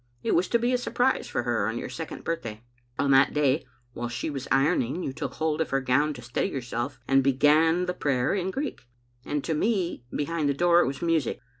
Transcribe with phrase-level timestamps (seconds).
[0.23, 2.63] It was to be a surprise for her on your second birthday.
[2.97, 6.49] On that day, while she was ironing, you took hold of her gown to steady
[6.49, 8.33] yourself, and began, < Tldrep ijfixov 6 iv Tor?
[8.33, 8.79] oupavox^^'
[9.31, 11.39] and to me, behind the door, it was music.